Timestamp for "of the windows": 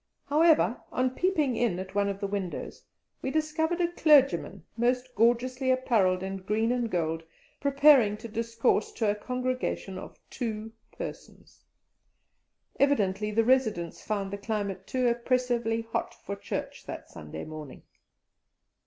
2.09-2.83